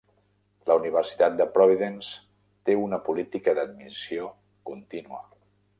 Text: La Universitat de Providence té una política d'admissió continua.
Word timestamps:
La 0.69 0.77
Universitat 0.79 1.35
de 1.41 1.47
Providence 1.59 2.17
té 2.69 2.79
una 2.87 3.01
política 3.11 3.57
d'admissió 3.61 4.35
continua. 4.73 5.27